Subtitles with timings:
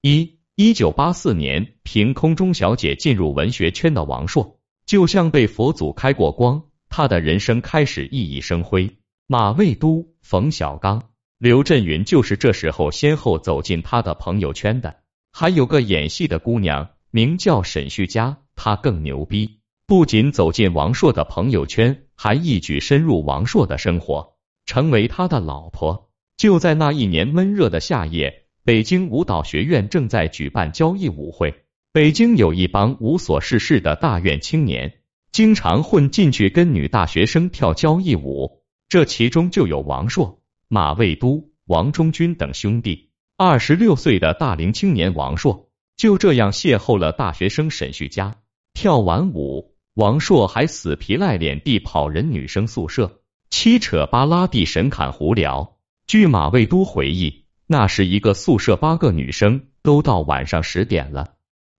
[0.00, 8.98] 一，一九八四年，凭空中小姐进入文学圈的王朔，就像被佛祖开过光，他的人生开始熠熠生辉。
[9.26, 15.00] 马未都、冯小刚、刘震云就是这时候先后走进他的朋友圈的。
[15.32, 26.12] 还有个演戏的姑娘，名叫沈旭佳，她更牛逼，不仅走进王朔的朋友圈，还一举深入王朔的生活，成为他的老婆。
[26.36, 31.64] 就在那一年闷热的夏夜，北京舞蹈学院正在举办交谊舞会。
[31.90, 34.98] 北京有一帮无所事事的大院青年，
[35.32, 38.60] 经常混进去跟女大学生跳交谊舞。
[38.90, 43.08] 这其中就有王朔、马未都、王中军等兄弟。
[43.38, 48.36] 二十六岁的大龄青年王朔就这样邂逅了大学生沈旭佳。
[48.74, 55.78] 跳完舞，王朔还死皮赖脸地跑人女生宿舍，七扯八拉地神侃胡聊。
[56.06, 61.34] 据马未都回忆，那是一个宿舍八个女生，都到晚上十点了，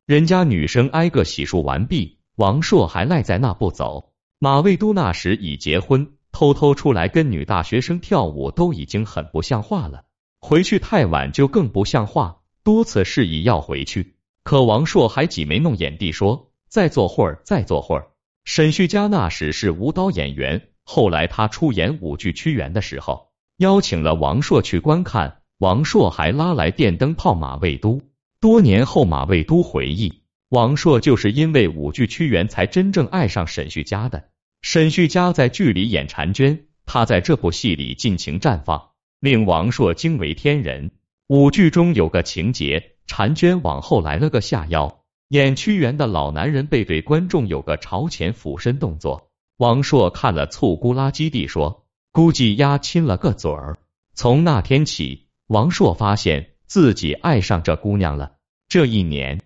[0.06, 4.14] 人家女生挨个洗漱完毕，王硕还赖在那不走。
[4.38, 6.14] 马未都那时已结婚。
[6.32, 10.04] 偷偷出来跟女大学生跳舞都已经很不像话了，
[10.40, 12.42] 回去太晚就更不像话。
[12.64, 18.10] 多次示意要回去，可王硕还挤眉弄眼地说：“再坐会儿，再坐会儿。”
[18.46, 28.02] 沈旭佳那时是舞蹈演员，后来他出演舞剧《屈原》的时候，邀请了王朔去观看，王朔还拉来电灯泡马未都。
[28.40, 34.30] 多年后，马未都回忆，王朔就是因为舞剧《屈原》才真正爱上沈旭佳的。
[34.62, 40.92] 沈旭佳在剧里演婵娟，她在这部戏里尽情绽放，令王朔惊为天人。
[41.28, 49.30] 舞剧中有个情节，婵娟往后来了个下腰，演屈原的老男人背对观众有个朝前俯身动作。
[49.58, 53.78] 王朔看了醋咕啦叽地说：“估计丫亲了个嘴儿。”
[54.16, 58.34] 从那天起，王朔发现自己爱上这姑娘了。
[58.68, 59.42] 这一年，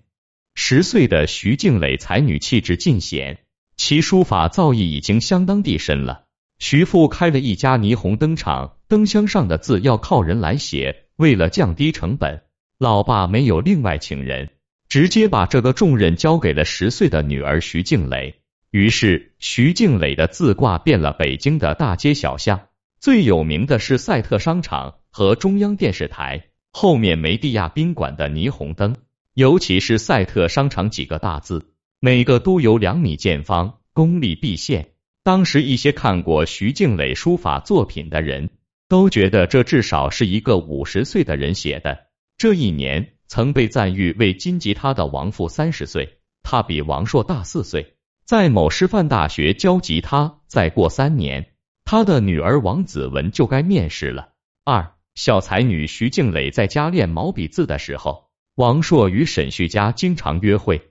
[0.54, 3.40] 十岁的徐静蕾才女气质尽显。
[3.78, 6.26] 其书法造诣已经相当地深了。
[6.59, 11.06] 徐父开了一家霓虹灯厂，灯箱上的字要靠人来写。
[11.16, 12.41] 为了降低成本，
[12.78, 14.50] 老爸没有另外请人，
[14.90, 18.41] 直接把这个重任交给了十岁的女儿徐静蕾。
[18.72, 22.68] 于是，徐静蕾的字挂遍了北京的大街小巷。
[23.00, 28.96] 最有名的是赛特商场和中央电视台后面梅地亚宾馆的霓虹灯，
[29.35, 31.69] 尤其是赛特商场几个大字。
[32.00, 34.94] 每个都有两米见方，功力毕现。
[35.23, 38.50] 当时一些看过徐静蕾书法作品的人
[38.90, 42.07] 都觉得这至少是一个五十岁的人写的。
[42.35, 50.40] 这一年曾被赞誉为金吉他的王父三十岁，他比王朔大四岁，在某师范大学教吉他。
[50.47, 51.53] 再过三年，
[51.85, 54.29] 他的女儿王子文就该面试了。
[54.66, 60.90] 二小才女徐静蕾在家练毛笔字的时候，王朔与沈旭佳经常约会。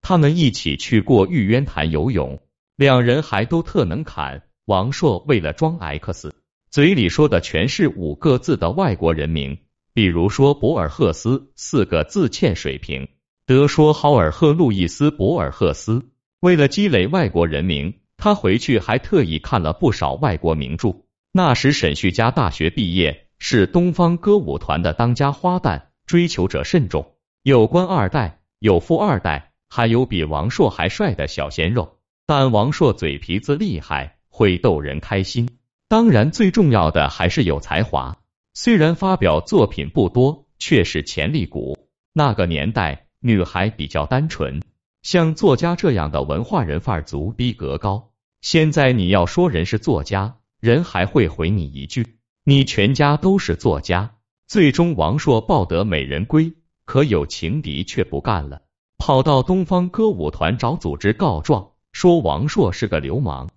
[0.00, 2.40] 他们一起去过玉渊潭游泳，
[2.76, 4.42] 两人还都特能侃。
[4.66, 6.34] 王朔为了装 X，
[6.70, 9.58] 嘴里说的全是五个字的外国人名，
[9.92, 13.08] 比如说博尔赫斯四个字欠水平，
[13.46, 16.10] 得说豪尔赫路易斯博尔赫斯。
[16.40, 20.96] 为了积累外国人名，他回去还特意看了不少外国名著。
[21.32, 29.52] 那时沈旭佳大学毕业，是东方歌舞团的当家花旦，追求者甚众，有官二代，有富二代。
[29.68, 35.58] 还有比王朔还帅的小鲜肉，但王朔嘴皮子厉害，会逗人开心。
[35.88, 38.16] 当然，最重要的还是有才华。
[38.52, 41.88] 虽然发表作品不多，却是潜力股。
[42.12, 44.62] 那个年代，女孩比较单纯，
[45.02, 48.12] 像作家这样的文化人范儿足，逼格高。
[48.42, 52.13] 现在你要说人是作家，人还会回你一句
[52.44, 54.16] ：“你全家都是作家。”
[54.46, 56.52] 最终，王朔抱得美人归，
[56.84, 58.60] 可有情敌却不干了。
[58.98, 63.48] 跑到东方歌舞团找组织告状，说王朔是个流氓，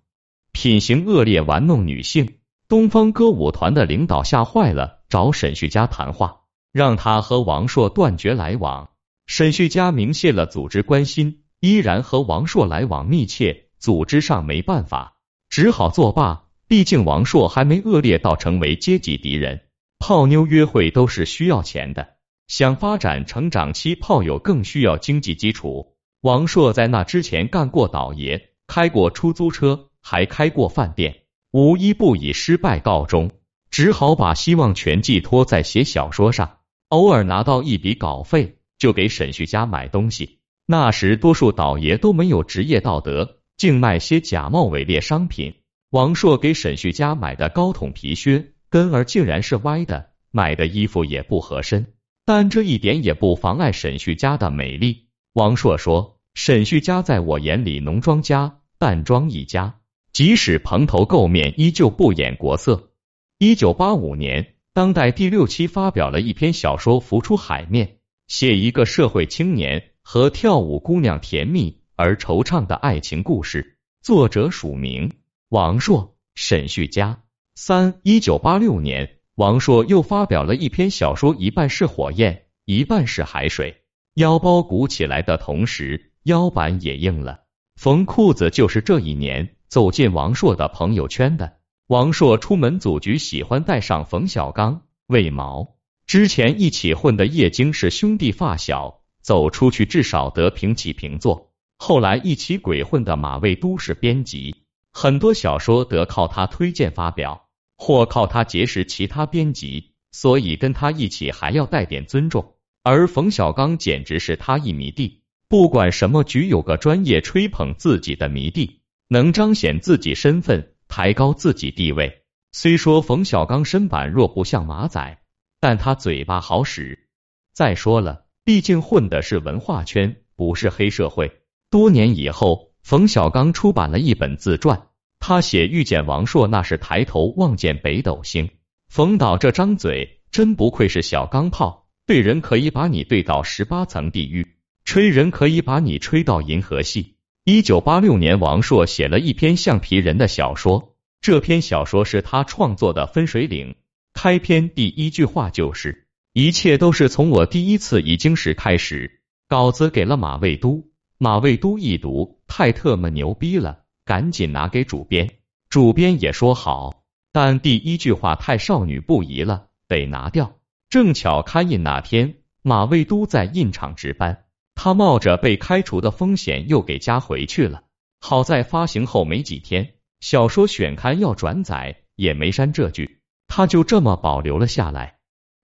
[0.53, 2.37] 品行恶劣，玩弄女性。
[2.69, 8.89] 东方歌舞团的领导吓坏了，找沈旭佳谈话，让他和王朔断绝来往。
[9.25, 13.65] 沈旭佳明谢了组织关心，依然和王朔来往密切。
[13.77, 15.17] 组织上没办法，
[15.49, 16.46] 只好作罢。
[16.67, 19.61] 毕竟王朔还没恶劣到成为阶级敌人。
[19.99, 22.15] 泡妞约会都是需要钱的。
[22.47, 25.95] 想发展成长期泡友更需要经济基础。
[26.21, 33.31] 王朔在那之前干过倒爷，开过出租车，还开过饭店，无一不以失败告终，
[33.69, 36.59] 只好把希望全寄托在写小说上。
[36.89, 40.39] 偶尔拿到一笔稿费，就给沈旭家买东西。
[40.65, 45.55] 那时多数倒爷都没有职业道德，竟卖些假冒伪劣商品。
[45.89, 51.93] 王朔给沈旭家买的高筒皮靴跟儿竟然是歪的，买的衣服也不合身。
[52.25, 55.07] 但这一点也不妨碍沈旭家的美丽。
[55.31, 59.79] 王朔说：“沈旭家在我眼里浓妆家、淡妆一家，
[60.11, 62.91] 即使蓬头垢面，依旧不掩国色。”
[63.39, 67.87] 一九八五年，当代第六期发表了一篇小说《浮出海面》，
[68.27, 75.13] 写一个社会青年和跳舞姑娘甜蜜而惆怅的爱情故事，作者署名
[75.49, 77.23] 王朔、沈旭家。
[77.55, 83.83] 三一九八六年，王朔又发表了一篇小说，一半是火焰，一半是海水。
[84.15, 87.45] 腰包鼓起来的同时，腰板也硬了。
[87.77, 91.59] 缝裤子就是这一年走进王朔的朋友圈的。
[91.87, 101.53] 王朔出门组局喜欢带上冯小刚、魏毛，之前一起混的叶京是兄弟发小，走出去至少得平起平坐。
[101.77, 104.63] 后来一起鬼混的马未都是编辑，
[104.99, 112.55] 很多小说得靠他推荐发表，或靠他结识其他编辑，所以跟他一起还要带点尊重。
[112.81, 120.73] 而冯小刚简直是他一迷弟，不管什么局有个专业吹捧自己的迷弟，能彰显自己身份。
[120.87, 122.23] 抬高自己地位。
[122.51, 125.19] 虽说冯小刚身板弱不像马仔，
[125.59, 127.07] 但他嘴巴好使。
[127.53, 131.41] 再说了，毕竟混的是文化圈，不是黑社会。
[131.69, 134.86] 多年以后，冯小刚出版了一本自传，
[135.19, 138.49] 他写遇见王朔那是抬头望见北斗星。
[138.87, 144.55] 冯导这张嘴真不愧是小钢炮，对人可以把你对到十八层地狱，
[144.85, 147.15] 吹人可以把你吹到银河系。
[147.43, 150.95] 一九八六年，王朔写了一篇橡皮人的小说。
[151.19, 153.71] 这篇小说是他创作的《分水岭》。
[154.13, 165.35] 开篇第一句话就是：“一切都是从我第一次已经时开始。”稿子给了马未都，马未都一读，太特么牛逼了，赶紧拿给主编。
[165.69, 170.55] 主编也说好，但第一句话太少女不宜了，得拿掉。
[170.89, 174.45] 正巧刊印那天，马未都在印厂值班。
[174.73, 177.83] 他冒着被开除的风险又给加回去了。
[178.21, 185.17] 好在发行后没几天，小说选刊要转载也没删这句，他就这么保留了下来。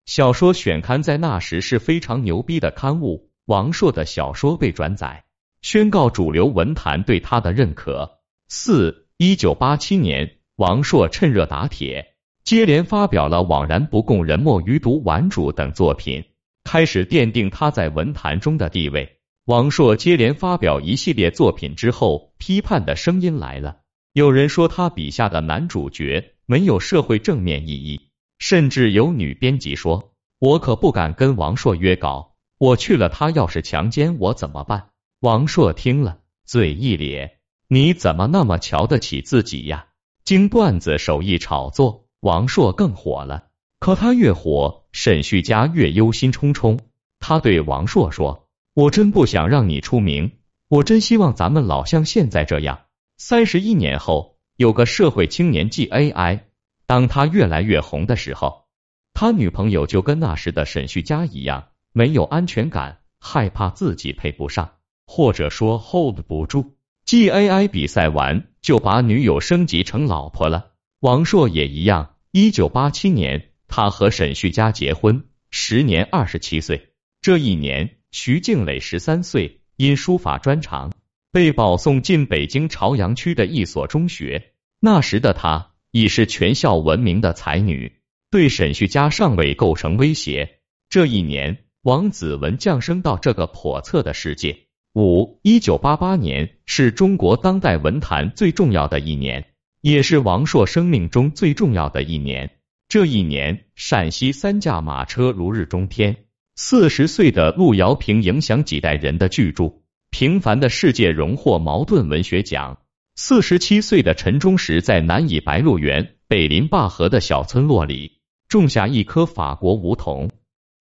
[0.05, 5.25] 小说选刊在那时是非常牛逼的刊物，王朔的小说被转载，
[5.61, 8.20] 宣告主流文坛对他的认可。
[8.53, 16.25] 四一九八七年，王朔趁热打铁，接连发表了《枉然不共人莫余毒》《顽主》等作品。
[16.65, 19.19] 开始奠定他在文坛中的地位。
[19.45, 23.77] 王朔接连发表一系列作品之后，批判的声音来了。
[24.11, 34.89] 有人说他笔下的男主角没有社会正面意义，甚至有女编辑说：“我可不敢跟王朔约稿，我去了，他要是强奸我怎么办？”
[35.21, 37.37] 王朔听了，嘴一咧
[37.73, 39.87] ：“你怎么那么瞧得起自己呀？”
[40.25, 43.45] 经段子手艺炒作，王朔更火了。
[43.79, 46.79] 可他越火，沈旭家越忧心忡忡。
[47.21, 50.33] 他对王朔说：“我真不想让你出名，
[50.67, 52.81] 我真希望咱们老像现在这样。”
[53.15, 56.41] 三十一年后，有个社会青年 GAI，
[56.85, 58.65] 当他越来越红的时候，
[59.13, 64.73] 他女朋友就跟那时的沈旭家一样，没有安全感，害怕自己配不上，
[65.07, 66.75] 或者说 hold 不住。
[67.05, 70.71] G AI 比赛完就把女友升级成老婆了。
[70.99, 73.49] 王朔也一样，一九八七年。
[73.67, 76.89] 他和沈旭佳结婚，时年二十七岁。
[77.21, 80.91] 这一年，徐静蕾十三岁，因书法专长，
[81.31, 84.51] 被保送进北京朝阳区的一所中学。
[84.81, 87.93] 那时的她已是全校闻名的才女，
[88.29, 90.59] 对沈旭佳尚未构成威胁。
[90.89, 94.67] 这一年，王子文降生到这个叵测的世界。
[94.93, 99.45] 五一九八八年是中国当代文坛最重要的一年，
[99.79, 102.57] 也是王朔生命中最重要的一年。
[102.89, 106.25] 这一年，陕西三驾马车如日中天。
[106.57, 109.63] 四十岁的路遥平影响几代人的巨著
[110.09, 112.79] 《平凡的世界》荣获茅盾文学奖。
[113.15, 118.19] 四十七岁的陈忠实在南以白鹿原北临灞河的小村落里
[118.49, 120.29] 种下一棵法国梧桐，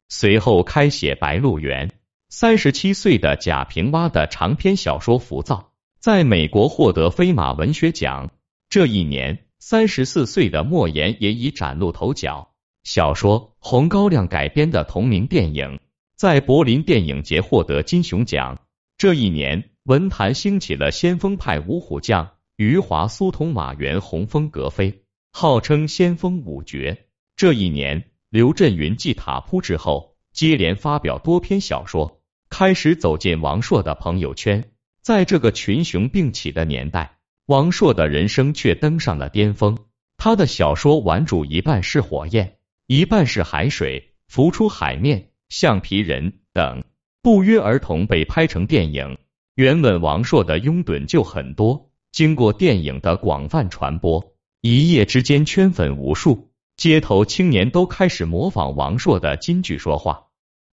[0.09, 1.88] 随后开写《白鹿原》。
[2.33, 5.57] 三十七岁的贾平凹的长篇小说《浮躁》
[5.99, 8.31] 在美国获得飞马文学奖。
[8.69, 9.47] 这一年。
[9.63, 15.79] 三十四岁的莫言也已崭露头角，小说《红高粱》改编的同名电影
[16.17, 18.59] 在柏林电影节获得金熊奖。
[18.97, 27.09] 这一年，文坛兴起了先锋派五虎将：余华、苏童、马原、洪峰、格非，号称先锋五绝。
[27.37, 32.20] 这一年，刘震云继塔扑之后，接连发表多篇小说，
[32.50, 34.71] 开始走进王朔的朋友圈。
[35.00, 37.16] 在这个群雄并起的年代。
[37.47, 39.76] 王朔的人生却登上了巅峰。
[40.16, 46.85] 他的小说《顽主》一半是火焰，一半是海水，浮出海面，橡皮人等，
[47.23, 49.19] 不约而同被拍成电影。
[49.57, 60.26] 原本王朔的拥趸就很多，经过电影的广泛传播，一夜之间圈粉无数，街头青年都开始模仿王朔的金句说话，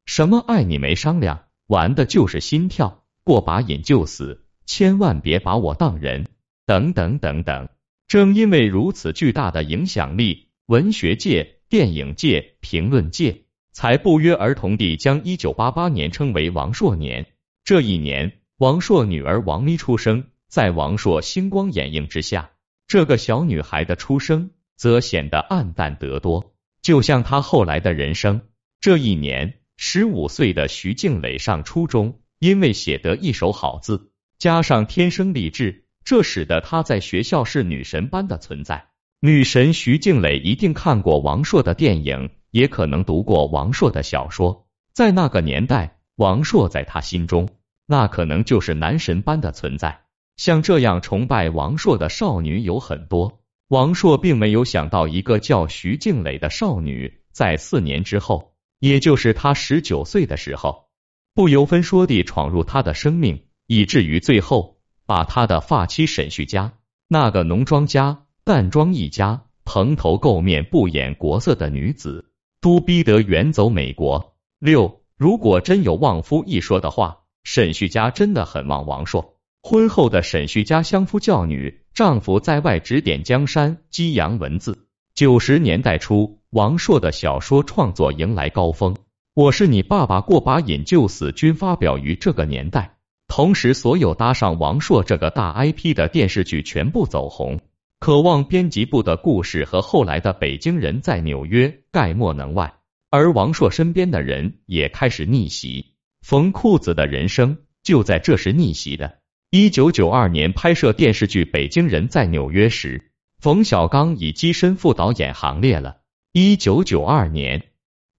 [0.04, 6.26] 什么爱你没商量，玩的就是心跳，过把瘾就死，千万别把我当人，
[6.64, 7.68] 等等等等。
[8.06, 13.42] 正因为如此巨大的影响力，文学界、电影界、评论界
[13.73, 17.26] 才不约而同地将一九八八年称为王朔年。
[17.64, 22.50] 这一年，王朔女儿王咪出生，在王朔星光掩映之下，
[22.87, 28.42] 这个小女孩的出生则显得暗淡得多，就像她后来的人生。
[28.80, 35.85] 这一年，十五岁的徐静蕾上初中，因为写得一手好字，加上天生丽质。
[36.04, 38.87] 这使得她在学校是女神般的存在。
[39.21, 44.68] 女神徐静蕾一定看过王朔的电影，也可能读过王朔的小说。
[44.92, 47.49] 在那个年代，王朔在她心中，
[47.87, 50.02] 那可能就是男神般的存在。
[50.37, 53.40] 像这样崇拜王朔的少女有很多。
[53.68, 58.54] 王朔并没有想到，一个叫徐静蕾的少女，在四年之后，
[58.88, 60.87] 也就是他十九岁的时候，
[61.35, 64.76] 不由分说地闯入他的生命，以至于最后。
[65.09, 66.73] 把他的发妻沈旭佳，
[67.07, 74.35] 那个浓妆家、淡妆一家、蓬头垢面、不掩国色的女子，都逼得远走美国。
[74.59, 79.37] 六，如果真有旺夫一说的话，沈旭佳真的很旺王朔。
[79.62, 84.88] 婚后的沈旭佳相夫教女，丈夫在外指点江山，激扬文字。
[85.14, 88.95] 九十年代初，王朔的小说创作迎来高峰，
[89.35, 92.97] 《我是你爸爸》过把瘾就死均发表于这个年代。
[93.29, 97.61] 同时，所有搭上王朔这个大 IP 的电视剧全部走红，
[98.01, 102.73] 渴望编辑部的故事和后来的北京人在纽约概莫能外。
[103.11, 109.19] 而王朔身边的人也开始逆袭，冯裤子的人生就在这时逆袭的。
[109.51, 115.99] 一九九二年拍摄电视剧《北京人在纽约》时，冯小刚已跻身副导演行列了。
[116.38, 117.71] 一九九二年，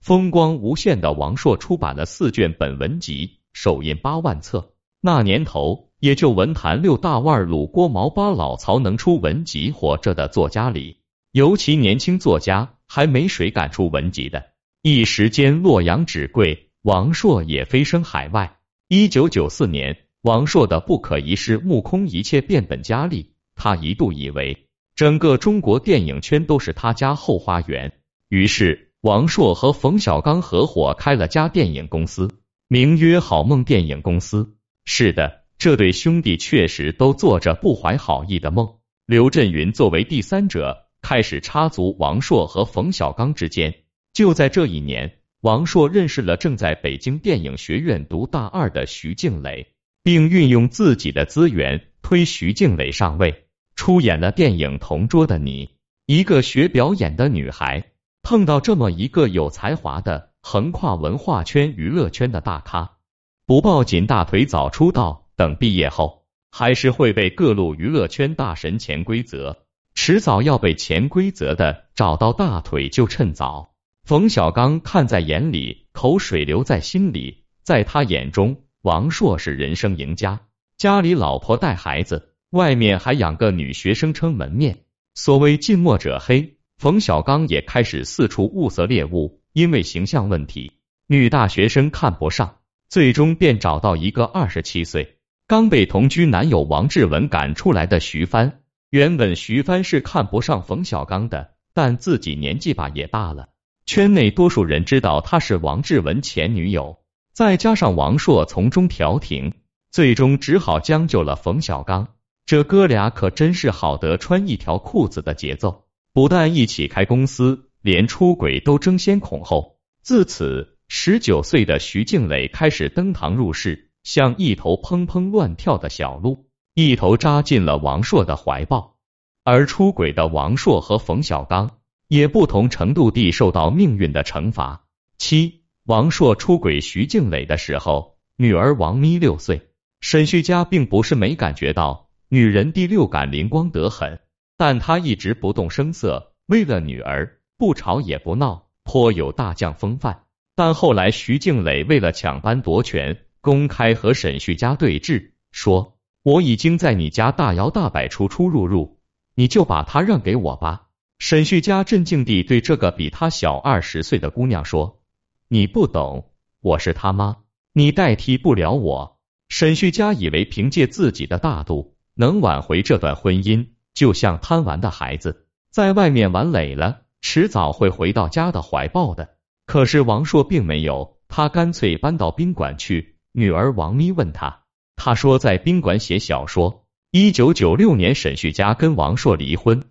[0.02, 4.74] 风光无限的王朔出版了四卷本文集，首印八万册。
[5.02, 10.98] 那年头，也就文坛六大腕鲁郭毛巴老曹能出文集活着的作家里，
[11.32, 14.44] 尤其年轻作家还没谁敢出文集的。
[14.82, 18.58] 一时间洛阳纸贵，王朔也飞升海外。
[18.88, 27.94] 一九九四年，王朔的不可一世目空一切变本加厉，他一度以为整个中国电影圈都是他家后花园。
[28.30, 32.30] 于是，王朔和冯小刚合伙开了家电影公司，
[32.68, 34.58] 名曰好梦电影公司。
[34.84, 38.68] 是的，这对兄弟确实都做着不怀好意的梦。
[39.06, 43.74] 刘震云作为第三者，开始插足王朔和冯小刚之间。
[44.12, 53.46] 就在这一年，王朔认识了正在北京电影学院读大二的徐静蕾，并运用自己的资源推徐静蕾上位，
[53.78, 55.68] 出演了电影《同桌的你》。
[56.08, 62.98] 一个学表演的女孩，碰到这么一个有才华的、横跨文化圈、娱乐圈的大咖。
[63.46, 69.58] 不抱紧大腿早出道，等毕业后还是会被各路娱乐圈大神潜规则，
[69.96, 73.74] 迟早要被潜规则的找到大腿就趁早。
[74.04, 80.42] 冯小刚看在眼里，口水流在心里，在他眼中，王朔是人生赢家，
[80.78, 84.86] 家里老婆带孩子，外面还养个女学生撑门面。
[85.16, 90.74] 所谓近墨者黑，冯小刚也开始四处物色猎物，因为形象问题，
[91.08, 92.58] 女大学生看不上。
[92.88, 95.18] 最终便找到一个二十七岁、
[95.48, 98.62] 刚被同居男友王志文赶出来的徐帆。
[98.92, 103.50] 原本徐帆是看不上冯小刚的，但自己年纪吧也大了，
[103.88, 107.00] 圈内多数人知道他是王志文前女友，
[107.34, 109.52] 再加上王朔从中调停，
[109.92, 112.08] 最终只好将就了冯小刚。
[112.46, 115.87] 这哥俩可真是好得穿一条裤子的节奏，
[116.18, 119.78] 不但一起开公司，连出轨都争先恐后。
[120.02, 120.80] 自此。
[120.88, 128.96] 十九岁的徐静蕾开始登堂入室，像一头砰砰乱跳的小鹿，一头扎进了王朔的怀抱。
[129.44, 134.88] 而出轨的王朔和冯小刚也不同程度地受到命运的惩罚。
[135.20, 139.70] 七，王朔出轨徐静蕾的时候，女儿王咪六岁。
[140.02, 144.20] 沈旭佳并不是没感觉到女人第六感灵光得很，
[144.58, 150.24] 但他一直不动声色，为了女儿不吵也不闹，颇有大将风范。
[150.56, 159.00] 但后来，徐静蕾为了抢班夺权，公开和沈旭佳对峙，说：“我已经在你家大摇大摆出出入入，
[159.36, 160.88] 你就把他让给我吧。”
[161.20, 165.02] 沈旭佳镇静地对这个比他小二十岁的姑娘说
[165.48, 167.38] ：“你不懂，我是他妈，
[167.74, 169.20] 你代替不了我。
[169.50, 179.30] 沈旭家以为凭借自己的大度能挽回这段婚姻，就像贪玩的孩子，在外面玩累了，迟早会回到家的怀抱的。
[179.66, 183.18] 可是王硕并没有，他干脆搬到宾馆去。
[183.32, 186.86] 女儿王咪问他，他说在宾馆写小说。
[187.10, 189.82] 一九九六年，沈旭家跟王硕离婚，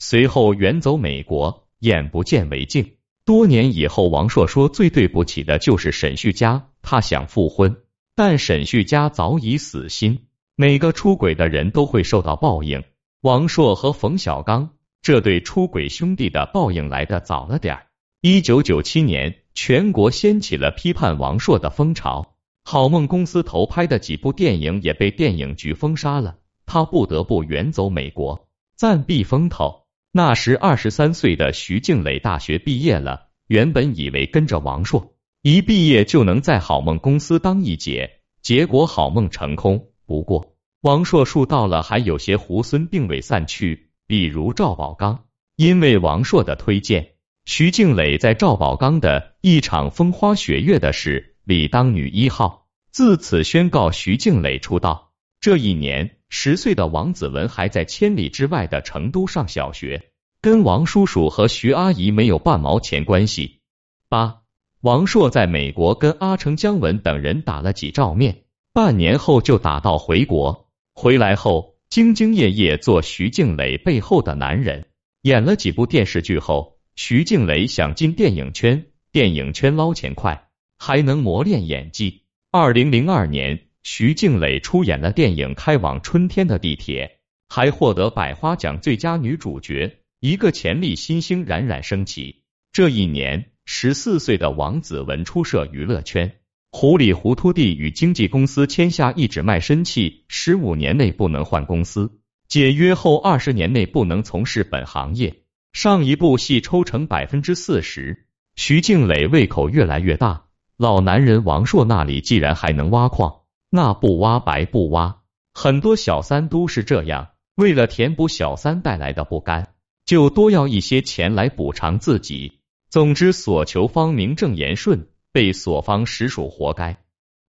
[0.00, 2.96] 随后远走美国，眼不见为净。
[3.24, 7.76] 多年以后，王硕说最对不起的就是沈旭家，他想复婚，
[8.16, 10.26] 但沈旭家早已死心。
[10.56, 12.82] 每个出轨的人都会受到报应。
[13.24, 17.86] 王朔和冯小刚这对出轨兄弟的报应来的早了点儿。
[18.20, 29.86] 一九九七年，全国掀起了批判王朔的风潮，好梦公司投拍的几部电影也被电影局封杀了，他不得不远走美国，暂避风头。
[30.12, 39.86] 那时二十三岁的徐静蕾大学毕业了，原本以为跟着王朔一毕业就能在好梦公司当一姐，结果好梦成空。
[40.04, 40.53] 不过
[40.84, 45.24] 王硕树到了，还有些猢狲并未散去，比如赵宝刚。
[45.56, 47.12] 因为王硕的推荐，
[47.46, 55.12] 徐静蕾在赵宝刚的一场风花雪月的事里当女一号，自此宣告徐静蕾出道。
[55.40, 56.18] 这一年。
[56.28, 60.10] 十岁的王子文还在千里之外的成都上小学，
[60.42, 63.60] 跟王叔叔和徐阿姨没有半毛钱关系。
[64.08, 64.40] 八，
[64.80, 70.63] 王硕在美国跟阿城、姜文等人打了几照面，半年后就打道回国。
[70.94, 74.86] 回来后，兢兢业业做徐静蕾背后的男人，
[75.22, 80.48] 演了几部电视剧后，徐静蕾想进电影圈，电影圈捞钱快，
[80.78, 82.22] 还能磨练演技。
[82.50, 83.66] 二零零二年。
[83.86, 87.18] 徐静蕾出演了电影《开往春天的地铁》，
[87.54, 89.98] 还获得百花奖最佳女主角。
[90.20, 92.44] 一个潜力新星冉冉升起。
[92.72, 96.34] 这一年，十四岁的王子文出涉娱乐圈，
[96.76, 105.36] 糊里糊涂地与经纪公司签下一纸卖身契，十五年内不能换公司，解约后二十年内不能从事本行业，
[105.72, 108.26] 上一部戏抽成百分之四十。
[108.56, 113.42] 徐静蕾胃口越来越大，老男人王朔那里既然还能挖矿。
[113.70, 115.18] 那不挖白不挖，
[115.52, 122.58] 很多小三都是这样，为了填补小三带来的不甘，就多要一些钱来补偿自己。
[122.90, 126.96] 总之，所求方名正言顺，被所方实属活该。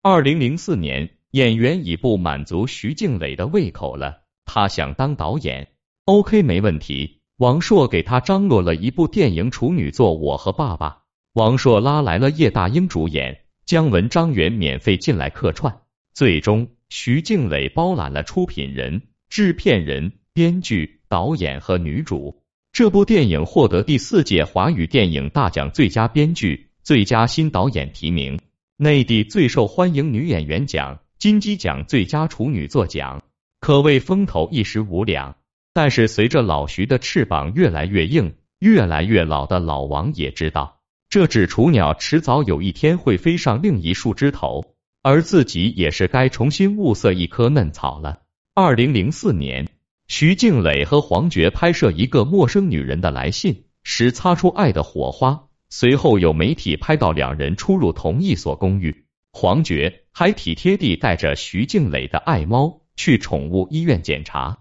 [0.03, 5.73] 二零零四年，演员已不满足徐静蕾的胃口了，他想当导演
[6.05, 7.23] ，OK 没问题。
[7.39, 10.91] 王朔给他张罗了一部电影处女作《我和爸爸》，
[11.33, 15.81] 王朔拉来了叶大鹰主演，姜文、张元免费进来客串。
[16.15, 22.45] 最终，徐静蕾包揽了出品人、制片人、编剧、导演和女主。
[22.71, 28.41] 这部电影获得第四届华语电影大奖最佳编剧、最佳新导演提名，
[28.77, 33.23] 内地最受欢迎女演员奖、金鸡奖最佳处女作奖，
[33.61, 35.37] 可谓风头一时无两。
[35.73, 44.75] 但是，随着老徐的翅膀越来越硬，越来越老的老王也知道，这只雏鸟迟早有一天会飞上另一树枝头。
[45.05, 48.23] 而自己也是该重新物色一棵嫩草了。
[48.55, 49.69] 二零零四年，
[50.07, 64.59] 徐静蕾和黄觉拍摄一个陌生女人的来信时擦出爱的火花，随后有媒体拍到两人出入同一所公寓，黄觉还体贴地带着徐静蕾的爱猫去宠物医院检查，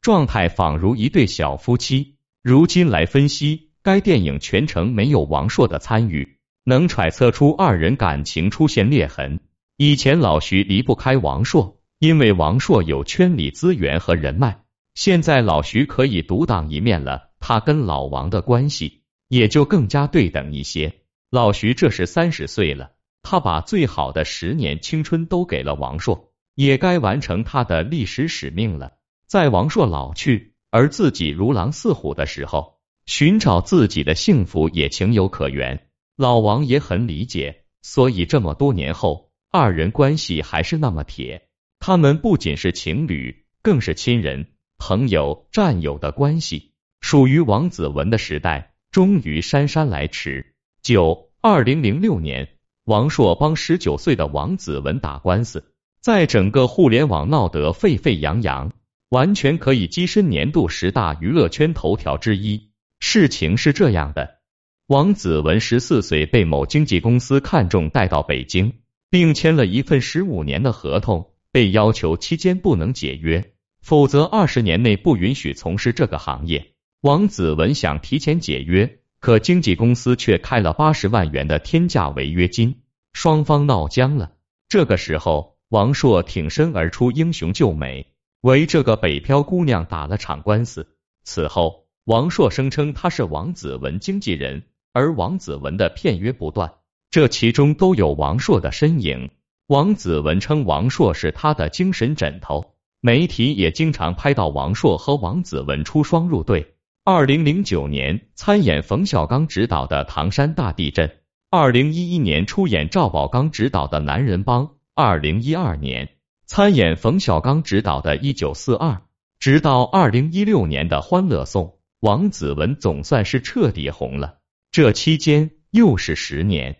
[0.00, 2.16] 状态仿如一对小夫妻。
[2.42, 9.38] 如今来分析，该电影全程没有王朔的参与，能揣测出二人感情出现裂痕。
[9.76, 14.62] 以前老徐离不开王朔，因为王朔有圈里资源和人脉。
[14.96, 21.00] 现在老徐可以独当一面了，他跟老王的关系也就更加对等一些。
[21.30, 28.92] 老徐这是三十岁了，他把最好的十年青春都给了王朔，也该完成他的历史使命了。
[29.26, 35.88] 在王朔老去，而自己如狼似虎的时候，寻找自己的幸福也情有可原。
[36.16, 39.28] 老王也很理解，所以这么多年后。
[39.50, 41.48] 二人关系还是那么铁，
[41.80, 46.74] 他们不仅是情侣，更是亲人、朋友、战友的关系。
[47.00, 50.54] 属于王子文的时代终于姗姗来迟。
[50.82, 52.48] 九二零零六年，
[52.84, 58.72] 王朔帮十九岁的王子文打官司，在整个互联网闹得沸沸扬扬，
[59.08, 62.70] 完全可以跻身年度十大娱乐圈头条之一。
[63.00, 64.38] 事情是这样的，
[64.86, 68.72] 王子文十四岁被某经纪公司看中，带到北京。
[69.10, 76.74] 并签了一份十五年的合同，被要求期间不能解约，否则二十年内不允许从事这个行业。
[77.02, 82.80] 王子文想提前解约，可经纪公司却开了八十万元的天价违约金，
[83.12, 84.32] 双方闹僵了。
[84.68, 90.88] 这个时候，王朔挺身而出，英雄救美，为这个北漂姑娘打了场官司。
[91.22, 96.72] 此后，王朔声称他是王子文经纪人，而王子文的片约不断，
[97.12, 99.30] 这其中都有王朔的身影。
[99.68, 106.74] 王子文称王朔是他的精神枕头，媒体也经常拍到王朔和王子文出双入对。
[107.10, 111.08] 二零零九年参演冯小刚执导的《唐山大地震》。
[111.48, 116.10] 二零一一年出演赵宝刚执导的《男人帮》，二零一二年
[116.44, 118.90] 参演冯小刚执导的《一九四二》，
[119.38, 121.64] 直到二零一六年的《欢乐颂》，
[122.00, 124.40] 王子文总算是彻底红了。
[124.70, 126.76] 这期间又是十年，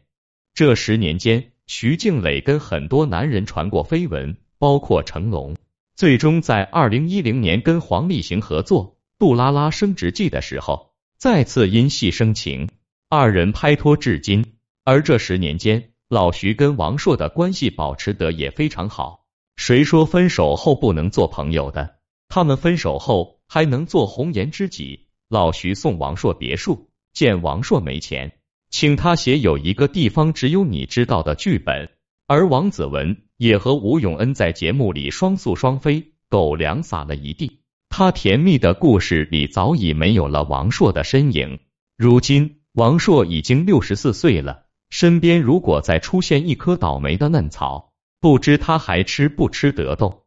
[0.53, 5.57] 这十年间，徐静蕾跟很多男人传过绯闻，包括成龙。
[5.97, 8.85] 最终在二零一零年跟黄立行合作
[9.19, 12.69] 《杜拉拉升职记》的时候，再次因戏生情，
[13.09, 14.55] 二人拍拖至今。
[14.85, 19.27] 而这十年间，老徐跟王朔的关系保持得也非常好。
[19.57, 21.97] 谁说分手后不能做朋友的？
[22.29, 25.09] 他们分手后还能做红颜知己。
[25.29, 28.39] 老徐送王朔别墅，见王朔没钱，
[28.71, 31.91] 请他写有一个地方只有你知道的剧本。
[32.29, 37.63] 而王子文也和吴永恩在节目里双宿双飞，狗粮撒了一地。
[37.89, 41.59] 他甜蜜的故事里早已没有了王朔的身影。
[41.97, 44.67] 如今，王朔已经六十四岁了。
[44.91, 50.23] 身边如果再出现一棵倒霉的嫩草，不知他还吃不吃得动。